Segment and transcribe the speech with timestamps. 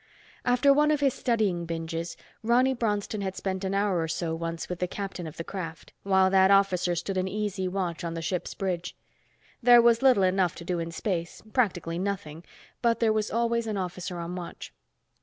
[0.45, 4.67] After one of his studying binges, Ronny Bronston had spent an hour or so once
[4.67, 8.21] with the captain of the craft, while that officer stood an easy watch on the
[8.23, 8.97] ship's bridge.
[9.61, 12.43] There was little enough to do in space, practically nothing,
[12.81, 14.73] but there was always an officer on watch.